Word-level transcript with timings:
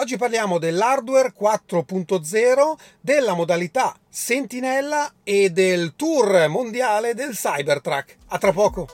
Oggi 0.00 0.16
parliamo 0.16 0.58
dell'hardware 0.58 1.32
4.0, 1.36 2.78
della 3.00 3.34
modalità 3.34 3.98
Sentinella 4.08 5.14
e 5.24 5.50
del 5.50 5.94
tour 5.96 6.46
mondiale 6.46 7.14
del 7.14 7.34
Cybertruck. 7.34 8.16
A 8.28 8.38
tra 8.38 8.52
poco! 8.52 8.86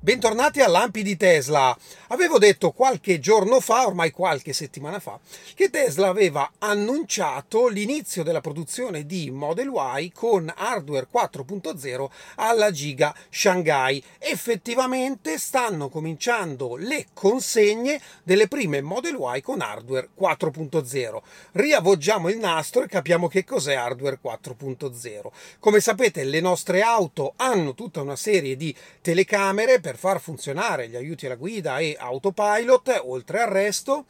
Bentornati 0.00 0.60
a 0.60 0.68
Lampi 0.68 1.02
di 1.02 1.16
Tesla. 1.18 1.76
Avevo 2.08 2.38
detto 2.38 2.70
qualche 2.70 3.18
giorno 3.18 3.58
fa, 3.58 3.84
ormai 3.86 4.12
qualche 4.12 4.52
settimana 4.52 5.00
fa, 5.00 5.18
che 5.54 5.70
Tesla 5.70 6.06
aveva 6.06 6.52
annunciato 6.58 7.66
l'inizio 7.66 8.22
della 8.22 8.40
produzione 8.40 9.06
di 9.06 9.28
Model 9.32 9.72
Y 9.98 10.12
con 10.12 10.52
hardware 10.54 11.08
4.0 11.12 12.06
alla 12.36 12.70
Giga 12.70 13.12
Shanghai. 13.28 14.00
Effettivamente 14.18 15.36
stanno 15.36 15.88
cominciando 15.88 16.76
le 16.76 17.06
consegne 17.12 18.00
delle 18.22 18.46
prime 18.46 18.80
Model 18.82 19.16
Y 19.34 19.40
con 19.40 19.60
hardware 19.60 20.10
4.0. 20.16 21.20
Riavvolgiamo 21.52 22.28
il 22.28 22.38
nastro 22.38 22.84
e 22.84 22.88
capiamo 22.88 23.26
che 23.26 23.42
cos'è 23.42 23.74
hardware 23.74 24.20
4.0. 24.22 25.26
Come 25.58 25.80
sapete, 25.80 26.22
le 26.22 26.40
nostre 26.40 26.82
auto 26.82 27.32
hanno 27.36 27.74
tutta 27.74 28.00
una 28.00 28.16
serie 28.16 28.54
di 28.54 28.72
telecamere 29.00 29.80
per 29.80 29.96
far 29.96 30.20
funzionare 30.20 30.88
gli 30.88 30.94
aiuti 30.94 31.26
alla 31.26 31.34
guida 31.34 31.78
e 31.78 31.95
autopilot, 31.98 33.02
oltre 33.04 33.42
al 33.42 33.50
resto, 33.50 34.06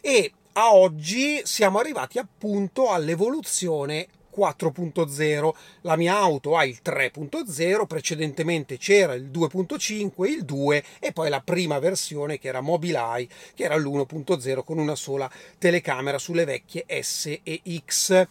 e 0.00 0.32
a 0.52 0.74
oggi 0.74 1.40
siamo 1.44 1.78
arrivati 1.78 2.18
appunto 2.18 2.90
all'evoluzione 2.90 4.08
4.0. 4.36 5.52
La 5.82 5.96
mia 5.96 6.16
auto 6.16 6.56
ha 6.56 6.64
il 6.64 6.80
3.0, 6.84 7.86
precedentemente 7.86 8.78
c'era 8.78 9.14
il 9.14 9.30
2.5, 9.30 10.26
il 10.26 10.44
2 10.44 10.84
e 10.98 11.12
poi 11.12 11.28
la 11.28 11.40
prima 11.40 11.78
versione 11.78 12.38
che 12.38 12.48
era 12.48 12.60
Mobileye, 12.60 13.28
che 13.54 13.64
era 13.64 13.76
l'1.0 13.76 14.64
con 14.64 14.78
una 14.78 14.94
sola 14.94 15.30
telecamera 15.58 16.18
sulle 16.18 16.44
vecchie 16.44 16.84
S 17.02 17.38
e 17.42 17.62
X. 17.84 18.26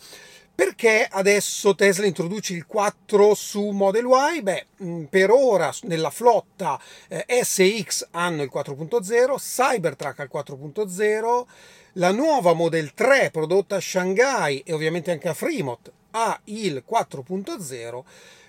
Perché 0.60 1.08
adesso 1.10 1.74
Tesla 1.74 2.06
introduce 2.06 2.52
il 2.52 2.66
4 2.66 3.34
su 3.34 3.70
Model 3.70 4.08
Y? 4.36 4.42
Beh, 4.42 4.66
mm, 4.84 5.04
per 5.06 5.32
ora 5.32 5.74
nella 5.84 6.10
flotta 6.10 6.78
eh, 7.08 7.26
SX 7.42 8.10
hanno 8.12 8.44
il 8.44 8.52
4.0, 8.54 9.36
Cybertruck 9.38 10.20
al 10.20 10.30
4.0, 10.30 11.46
la 11.94 12.12
nuova 12.12 12.52
Model 12.52 12.94
3 12.94 13.30
prodotta 13.32 13.78
a 13.78 13.80
Shanghai 13.80 14.62
e 14.66 14.74
ovviamente 14.74 15.12
anche 15.12 15.30
a 15.30 15.34
Fremont 15.34 15.90
ha 16.12 16.38
il 16.44 16.84
4.0. 16.86 18.04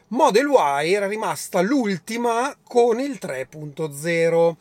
Model 0.09 0.49
Y 0.49 0.93
era 0.93 1.07
rimasta 1.07 1.61
l'ultima 1.61 2.57
con 2.61 2.99
il 2.99 3.21
3.0. 3.23 4.57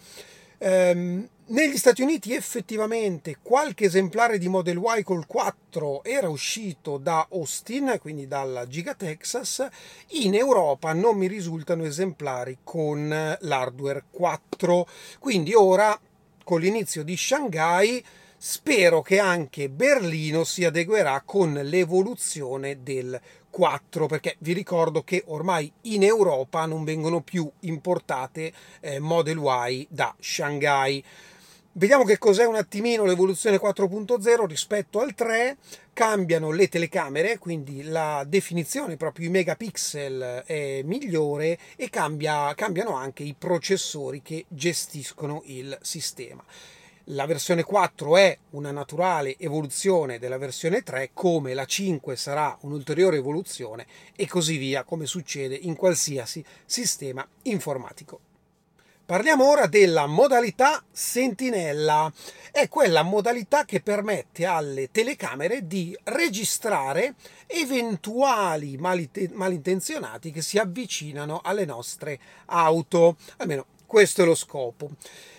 Ehm, 0.60 1.28
negli 1.50 1.78
Stati 1.78 2.04
Uniti 2.04 2.36
effettivamente 2.36 3.38
qualche 3.42 3.86
esemplare 3.86 4.38
di 4.38 4.48
Model 4.48 4.80
Y 4.98 5.04
col 5.04 5.26
4 5.26 6.04
era 6.04 6.30
uscito 6.30 6.98
da 6.98 7.26
Austin, 7.32 7.98
quindi 8.00 8.28
dalla 8.28 8.68
Giga 8.68 8.94
Texas, 8.94 9.68
in 10.10 10.36
Europa 10.36 10.94
non 10.94 11.18
mi 11.18 11.28
risultano 11.28 11.86
esemplari 11.86 12.60
con 12.64 13.10
l'hardware 13.40 14.04
4, 14.12 14.88
quindi 15.20 15.56
ora 15.56 16.00
con 16.44 16.60
l'inizio 16.60 17.04
di 17.04 17.18
Shanghai 17.18 18.04
spero 18.38 19.02
che 19.02 19.18
anche 19.18 19.70
Berlino 19.70 20.44
si 20.44 20.66
adeguerà 20.66 21.22
con 21.26 21.54
l'evoluzione 21.54 22.84
del 22.84 23.20
4 23.50 24.06
perché 24.06 24.36
vi 24.40 24.54
ricordo 24.54 25.02
che 25.02 25.24
ormai 25.28 25.72
in 25.82 26.04
Europa 26.04 26.68
non 26.68 26.84
vengono 26.84 27.22
più 27.22 27.50
importate 27.62 28.54
eh, 28.82 29.00
Model 29.00 29.40
Y 29.40 29.88
da 29.90 30.16
Shanghai. 30.20 31.04
Vediamo 31.80 32.04
che 32.04 32.18
cos'è 32.18 32.46
un 32.46 32.56
attimino 32.56 33.06
l'evoluzione 33.06 33.58
4.0 33.58 34.46
rispetto 34.46 35.00
al 35.00 35.16
3. 35.16 35.56
Cambiano 35.94 36.52
le 36.52 36.68
telecamere, 36.68 37.38
quindi 37.38 37.84
la 37.84 38.26
definizione, 38.28 38.98
proprio 38.98 39.28
i 39.28 39.32
megapixel 39.32 40.44
è 40.46 40.82
migliore 40.84 41.58
e 41.78 41.90
cambia, 41.90 42.54
cambiano 42.54 42.98
anche 42.98 43.24
i 43.24 43.34
processori 43.34 44.22
che 44.22 44.44
gestiscono 44.50 45.42
il 45.46 45.78
sistema. 45.82 46.44
La 47.12 47.26
versione 47.26 47.64
4 47.64 48.18
è 48.18 48.38
una 48.50 48.72
naturale 48.72 49.38
evoluzione 49.38 50.20
della 50.20 50.38
versione 50.38 50.84
3, 50.84 51.12
come 51.14 51.54
la 51.54 51.64
5 51.64 52.18
sarà 52.18 52.58
un'ulteriore 52.64 53.16
evoluzione 53.16 53.88
e 54.18 54.28
così 54.28 54.58
via, 54.58 54.84
come 54.84 55.06
succede 55.06 55.56
in 55.56 55.78
qualsiasi 55.78 56.44
sistema 56.66 57.26
informatico. 57.44 58.29
Parliamo 59.10 59.50
ora 59.50 59.66
della 59.66 60.06
modalità 60.06 60.84
sentinella. 60.92 62.14
È 62.52 62.68
quella 62.68 63.02
modalità 63.02 63.66
che 63.66 63.82
permette 63.82 64.46
alle 64.46 64.92
telecamere 64.92 65.66
di 65.66 65.98
registrare 66.04 67.16
eventuali 67.48 68.78
malintenzionati 68.78 70.30
che 70.30 70.44
si 70.44 70.60
avvicinano 70.60 71.42
alle 71.44 71.66
nostre 71.66 72.20
auto. 72.46 73.18
Almeno 73.38 73.66
questo 73.90 74.22
è 74.22 74.26
lo 74.26 74.36
scopo. 74.36 74.92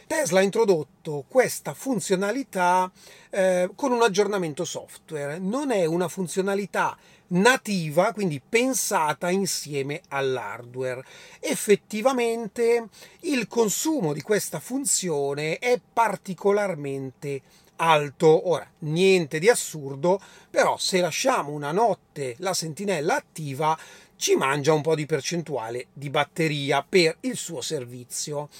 Tesla 0.08 0.40
ha 0.40 0.42
introdotto 0.42 1.24
questa 1.28 1.72
funzionalità 1.72 2.90
eh, 3.30 3.70
con 3.76 3.92
un 3.92 4.02
aggiornamento 4.02 4.64
software. 4.64 5.38
Non 5.38 5.70
è 5.70 5.84
una 5.84 6.08
funzionalità 6.08 6.98
nativa, 7.28 8.12
quindi 8.12 8.42
pensata 8.46 9.30
insieme 9.30 10.00
all'hardware. 10.08 11.04
Effettivamente 11.38 12.88
il 13.20 13.46
consumo 13.46 14.12
di 14.12 14.20
questa 14.20 14.58
funzione 14.58 15.58
è 15.58 15.80
particolarmente 15.92 17.42
alto. 17.76 18.48
Ora, 18.48 18.68
niente 18.80 19.38
di 19.38 19.48
assurdo, 19.48 20.20
però 20.50 20.76
se 20.76 20.98
lasciamo 20.98 21.52
una 21.52 21.70
notte 21.70 22.34
la 22.38 22.52
sentinella 22.52 23.14
attiva, 23.14 23.78
ci 24.20 24.36
mangia 24.36 24.74
un 24.74 24.82
po' 24.82 24.94
di 24.94 25.06
percentuale 25.06 25.86
di 25.94 26.10
batteria 26.10 26.84
per 26.86 27.16
il 27.20 27.38
suo 27.38 27.62
servizio. 27.62 28.50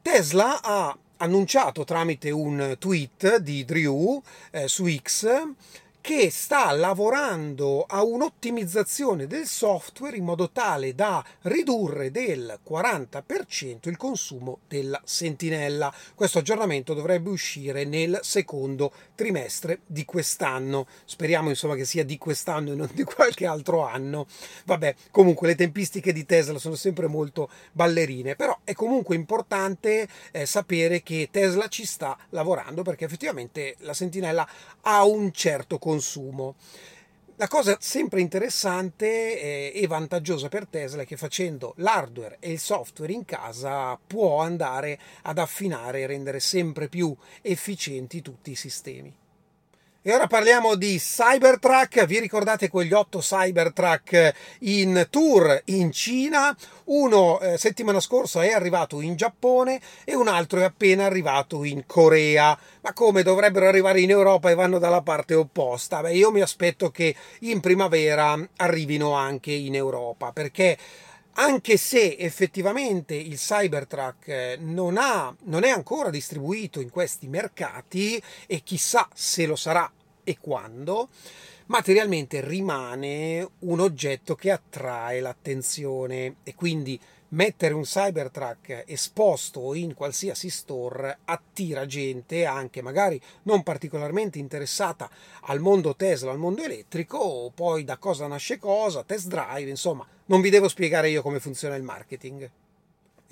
Tesla 0.00 0.62
ha 0.62 0.96
annunciato 1.18 1.84
tramite 1.84 2.30
un 2.30 2.76
tweet 2.78 3.36
di 3.36 3.66
Drew 3.66 4.22
eh, 4.50 4.66
su 4.66 4.88
X 4.88 5.26
che 6.04 6.30
sta 6.30 6.70
lavorando 6.72 7.86
a 7.88 8.04
un'ottimizzazione 8.04 9.26
del 9.26 9.46
software 9.46 10.18
in 10.18 10.24
modo 10.24 10.50
tale 10.50 10.94
da 10.94 11.24
ridurre 11.44 12.10
del 12.10 12.60
40% 12.62 13.88
il 13.88 13.96
consumo 13.96 14.58
della 14.68 15.00
sentinella. 15.02 15.90
Questo 16.14 16.40
aggiornamento 16.40 16.92
dovrebbe 16.92 17.30
uscire 17.30 17.84
nel 17.86 18.18
secondo 18.20 18.92
trimestre 19.14 19.80
di 19.86 20.04
quest'anno. 20.04 20.86
Speriamo 21.06 21.48
insomma 21.48 21.74
che 21.74 21.86
sia 21.86 22.04
di 22.04 22.18
quest'anno 22.18 22.72
e 22.72 22.74
non 22.74 22.90
di 22.92 23.02
qualche 23.04 23.46
altro 23.46 23.86
anno. 23.86 24.26
Vabbè, 24.66 24.94
comunque 25.10 25.46
le 25.46 25.54
tempistiche 25.54 26.12
di 26.12 26.26
Tesla 26.26 26.58
sono 26.58 26.74
sempre 26.74 27.06
molto 27.06 27.48
ballerine, 27.72 28.36
però 28.36 28.58
è 28.62 28.74
comunque 28.74 29.14
importante 29.14 30.06
eh, 30.32 30.44
sapere 30.44 31.02
che 31.02 31.30
Tesla 31.30 31.66
ci 31.68 31.86
sta 31.86 32.14
lavorando 32.28 32.82
perché 32.82 33.06
effettivamente 33.06 33.76
la 33.78 33.94
sentinella 33.94 34.46
ha 34.82 35.02
un 35.04 35.32
certo 35.32 35.78
consumo 35.78 35.92
consumo. 35.94 36.56
La 37.36 37.48
cosa 37.48 37.76
sempre 37.80 38.20
interessante 38.20 39.72
e 39.72 39.86
vantaggiosa 39.88 40.48
per 40.48 40.66
Tesla 40.68 41.02
è 41.02 41.06
che 41.06 41.16
facendo 41.16 41.74
l'hardware 41.78 42.36
e 42.38 42.52
il 42.52 42.60
software 42.60 43.12
in 43.12 43.24
casa 43.24 43.98
può 44.04 44.40
andare 44.40 44.98
ad 45.22 45.38
affinare 45.38 46.00
e 46.00 46.06
rendere 46.06 46.38
sempre 46.38 46.88
più 46.88 47.14
efficienti 47.42 48.22
tutti 48.22 48.52
i 48.52 48.56
sistemi. 48.56 49.12
E 50.06 50.12
ora 50.12 50.26
parliamo 50.26 50.74
di 50.74 50.98
Cybertruck. 50.98 52.04
Vi 52.04 52.18
ricordate 52.18 52.68
quegli 52.68 52.92
otto 52.92 53.20
Cybertruck 53.20 54.34
in 54.58 55.06
tour 55.08 55.62
in 55.68 55.92
Cina? 55.92 56.54
Uno 56.84 57.40
eh, 57.40 57.56
settimana 57.56 58.00
scorsa 58.00 58.44
è 58.44 58.52
arrivato 58.52 59.00
in 59.00 59.16
Giappone 59.16 59.80
e 60.04 60.14
un 60.14 60.28
altro 60.28 60.60
è 60.60 60.64
appena 60.64 61.06
arrivato 61.06 61.64
in 61.64 61.86
Corea. 61.86 62.54
Ma 62.82 62.92
come 62.92 63.22
dovrebbero 63.22 63.66
arrivare 63.66 64.02
in 64.02 64.10
Europa 64.10 64.50
e 64.50 64.54
vanno 64.54 64.78
dalla 64.78 65.00
parte 65.00 65.32
opposta? 65.32 66.02
Beh, 66.02 66.12
io 66.12 66.30
mi 66.30 66.42
aspetto 66.42 66.90
che 66.90 67.16
in 67.38 67.60
primavera 67.60 68.38
arrivino 68.56 69.14
anche 69.14 69.52
in 69.52 69.74
Europa 69.74 70.32
perché 70.32 70.76
anche 71.34 71.76
se 71.76 72.16
effettivamente 72.18 73.14
il 73.14 73.36
Cybertruck 73.36 74.28
eh, 74.28 74.56
non, 74.60 74.96
ha, 74.98 75.34
non 75.44 75.64
è 75.64 75.70
ancora 75.70 76.10
distribuito 76.10 76.80
in 76.80 76.90
questi 76.90 77.26
mercati 77.28 78.22
e 78.46 78.62
chissà 78.62 79.08
se 79.14 79.46
lo 79.46 79.56
sarà 79.56 79.90
e 80.22 80.38
quando, 80.40 81.08
materialmente 81.66 82.40
rimane 82.40 83.48
un 83.60 83.80
oggetto 83.80 84.34
che 84.34 84.50
attrae 84.50 85.20
l'attenzione 85.20 86.36
e 86.42 86.54
quindi 86.54 86.98
mettere 87.34 87.74
un 87.74 87.82
Cybertruck 87.82 88.84
esposto 88.86 89.74
in 89.74 89.94
qualsiasi 89.94 90.48
store 90.50 91.18
attira 91.24 91.84
gente 91.84 92.44
anche 92.44 92.80
magari 92.80 93.20
non 93.42 93.62
particolarmente 93.62 94.38
interessata 94.38 95.10
al 95.42 95.60
mondo 95.60 95.96
Tesla, 95.96 96.30
al 96.30 96.38
mondo 96.38 96.62
elettrico, 96.62 97.50
poi 97.54 97.84
da 97.84 97.96
cosa 97.96 98.26
nasce 98.26 98.58
cosa, 98.58 99.02
test 99.02 99.26
drive, 99.26 99.68
insomma, 99.68 100.06
non 100.26 100.40
vi 100.40 100.50
devo 100.50 100.68
spiegare 100.68 101.10
io 101.10 101.22
come 101.22 101.40
funziona 101.40 101.74
il 101.74 101.82
marketing. 101.82 102.50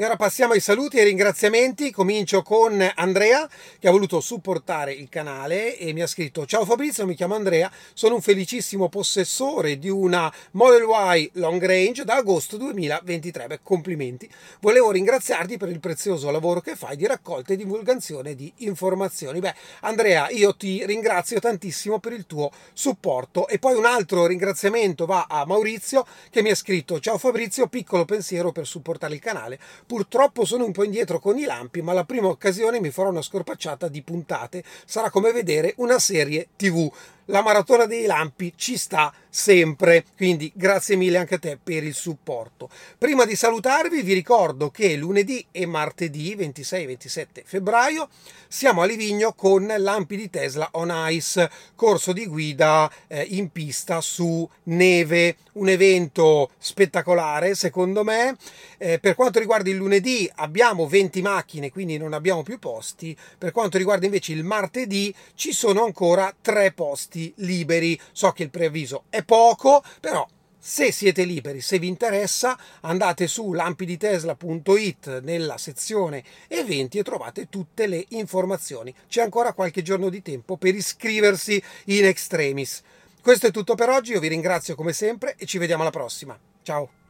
E 0.02 0.04
ora 0.04 0.16
passiamo 0.16 0.52
ai 0.52 0.58
saluti 0.58 0.96
e 0.96 1.02
ai 1.02 1.06
ringraziamenti. 1.06 1.92
Comincio 1.92 2.42
con 2.42 2.84
Andrea 2.96 3.48
che 3.78 3.86
ha 3.86 3.92
voluto 3.92 4.18
supportare 4.18 4.92
il 4.92 5.08
canale 5.08 5.78
e 5.78 5.92
mi 5.92 6.02
ha 6.02 6.08
scritto: 6.08 6.44
Ciao 6.44 6.64
Fabrizio, 6.64 7.06
mi 7.06 7.14
chiamo 7.14 7.36
Andrea, 7.36 7.70
sono 7.94 8.16
un 8.16 8.20
felicissimo 8.20 8.88
possessore 8.88 9.78
di 9.78 9.88
una 9.88 10.28
Model 10.54 10.88
Y 10.88 11.30
Long 11.34 11.64
Range 11.64 12.02
da 12.02 12.16
agosto 12.16 12.56
2023. 12.56 13.46
Beh, 13.46 13.60
complimenti. 13.62 14.28
Volevo 14.58 14.90
ringraziarti 14.90 15.56
per 15.56 15.68
il 15.68 15.78
prezioso 15.78 16.32
lavoro 16.32 16.60
che 16.60 16.74
fai 16.74 16.96
di 16.96 17.06
raccolta 17.06 17.52
e 17.52 17.56
divulgazione 17.56 18.34
di 18.34 18.52
informazioni. 18.56 19.38
Beh, 19.38 19.54
Andrea, 19.82 20.30
io 20.30 20.56
ti 20.56 20.84
ringrazio 20.84 21.38
tantissimo 21.38 22.00
per 22.00 22.12
il 22.12 22.26
tuo 22.26 22.50
supporto. 22.72 23.46
E 23.46 23.60
poi 23.60 23.76
un 23.76 23.84
altro 23.84 24.26
ringraziamento 24.26 25.06
va 25.06 25.26
a 25.28 25.46
Maurizio 25.46 26.04
che 26.28 26.42
mi 26.42 26.50
ha 26.50 26.56
scritto: 26.56 26.98
Ciao 26.98 27.18
Fabrizio, 27.18 27.68
piccolo 27.68 28.04
pensiero 28.04 28.50
per 28.50 28.66
supportare 28.66 29.14
il 29.14 29.20
canale 29.20 29.60
Purtroppo 29.92 30.46
sono 30.46 30.64
un 30.64 30.72
po' 30.72 30.84
indietro 30.84 31.18
con 31.18 31.36
i 31.36 31.44
lampi, 31.44 31.82
ma 31.82 31.92
la 31.92 32.04
prima 32.04 32.28
occasione 32.28 32.80
mi 32.80 32.88
farò 32.88 33.10
una 33.10 33.20
scorpacciata 33.20 33.88
di 33.88 34.00
puntate. 34.00 34.64
Sarà 34.86 35.10
come 35.10 35.32
vedere 35.32 35.74
una 35.76 35.98
serie 35.98 36.48
TV 36.56 36.90
la 37.26 37.42
maratona 37.42 37.86
dei 37.86 38.06
lampi 38.06 38.52
ci 38.56 38.76
sta 38.76 39.12
sempre, 39.28 40.04
quindi 40.16 40.52
grazie 40.54 40.96
mille 40.96 41.16
anche 41.16 41.36
a 41.36 41.38
te 41.38 41.58
per 41.62 41.84
il 41.84 41.94
supporto. 41.94 42.68
Prima 42.98 43.24
di 43.24 43.34
salutarvi 43.34 44.02
vi 44.02 44.12
ricordo 44.12 44.70
che 44.70 44.94
lunedì 44.96 45.44
e 45.50 45.64
martedì 45.64 46.34
26 46.34 46.82
e 46.82 46.86
27 46.86 47.42
febbraio 47.46 48.08
siamo 48.46 48.82
a 48.82 48.84
Livigno 48.84 49.32
con 49.32 49.72
Lampi 49.78 50.16
di 50.16 50.28
Tesla 50.28 50.68
on 50.72 50.92
Ice, 51.08 51.50
corso 51.74 52.12
di 52.12 52.26
guida 52.26 52.92
eh, 53.06 53.22
in 53.30 53.50
pista 53.50 54.02
su 54.02 54.46
neve, 54.64 55.36
un 55.52 55.70
evento 55.70 56.50
spettacolare 56.58 57.54
secondo 57.54 58.04
me. 58.04 58.36
Eh, 58.76 58.98
per 58.98 59.14
quanto 59.14 59.38
riguarda 59.38 59.70
il 59.70 59.76
lunedì 59.76 60.30
abbiamo 60.36 60.86
20 60.86 61.22
macchine, 61.22 61.70
quindi 61.70 61.96
non 61.96 62.12
abbiamo 62.12 62.42
più 62.42 62.58
posti. 62.58 63.16
Per 63.38 63.52
quanto 63.52 63.78
riguarda 63.78 64.04
invece 64.04 64.32
il 64.32 64.44
martedì 64.44 65.14
ci 65.34 65.52
sono 65.52 65.84
ancora 65.84 66.34
3 66.38 66.72
posti 66.72 67.11
posti 67.12 67.32
liberi. 67.36 68.00
So 68.12 68.32
che 68.32 68.44
il 68.44 68.50
preavviso 68.50 69.04
è 69.10 69.22
poco, 69.22 69.84
però 70.00 70.26
se 70.58 70.92
siete 70.92 71.24
liberi, 71.24 71.60
se 71.60 71.78
vi 71.78 71.88
interessa, 71.88 72.58
andate 72.82 73.26
su 73.26 73.52
lampiditesla.it 73.52 75.20
nella 75.22 75.58
sezione 75.58 76.22
eventi 76.46 76.98
e 76.98 77.02
trovate 77.02 77.48
tutte 77.48 77.86
le 77.86 78.04
informazioni. 78.10 78.94
C'è 79.08 79.22
ancora 79.22 79.52
qualche 79.52 79.82
giorno 79.82 80.08
di 80.08 80.22
tempo 80.22 80.56
per 80.56 80.74
iscriversi 80.74 81.62
in 81.86 82.06
extremis. 82.06 82.82
Questo 83.20 83.48
è 83.48 83.50
tutto 83.50 83.74
per 83.74 83.88
oggi, 83.88 84.12
io 84.12 84.20
vi 84.20 84.28
ringrazio 84.28 84.74
come 84.74 84.92
sempre 84.92 85.34
e 85.36 85.46
ci 85.46 85.58
vediamo 85.58 85.82
alla 85.82 85.90
prossima. 85.90 86.38
Ciao! 86.62 87.01